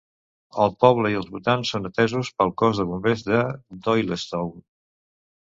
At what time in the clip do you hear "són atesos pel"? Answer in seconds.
1.73-2.55